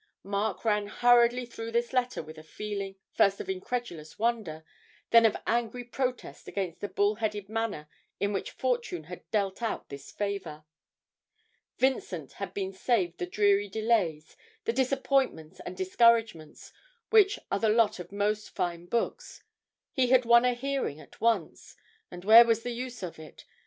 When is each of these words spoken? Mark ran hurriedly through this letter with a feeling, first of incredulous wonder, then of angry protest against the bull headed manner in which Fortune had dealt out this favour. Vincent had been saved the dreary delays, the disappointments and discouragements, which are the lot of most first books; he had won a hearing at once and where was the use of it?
Mark 0.23 0.65
ran 0.65 0.87
hurriedly 0.87 1.45
through 1.45 1.69
this 1.71 1.93
letter 1.93 2.23
with 2.23 2.39
a 2.39 2.43
feeling, 2.43 2.95
first 3.13 3.39
of 3.39 3.47
incredulous 3.47 4.17
wonder, 4.17 4.65
then 5.11 5.27
of 5.27 5.37
angry 5.45 5.83
protest 5.83 6.47
against 6.47 6.79
the 6.81 6.87
bull 6.87 7.13
headed 7.17 7.47
manner 7.47 7.87
in 8.19 8.33
which 8.33 8.49
Fortune 8.49 9.03
had 9.03 9.29
dealt 9.29 9.61
out 9.61 9.89
this 9.89 10.11
favour. 10.11 10.65
Vincent 11.77 12.31
had 12.33 12.51
been 12.51 12.73
saved 12.73 13.19
the 13.19 13.27
dreary 13.27 13.67
delays, 13.69 14.35
the 14.65 14.73
disappointments 14.73 15.59
and 15.67 15.77
discouragements, 15.77 16.73
which 17.11 17.37
are 17.51 17.59
the 17.59 17.69
lot 17.69 17.99
of 17.99 18.11
most 18.11 18.49
first 18.55 18.89
books; 18.89 19.43
he 19.93 20.07
had 20.07 20.25
won 20.25 20.45
a 20.45 20.55
hearing 20.55 20.99
at 20.99 21.21
once 21.21 21.75
and 22.09 22.25
where 22.25 22.43
was 22.43 22.63
the 22.63 22.71
use 22.73 23.03
of 23.03 23.19
it? 23.19 23.45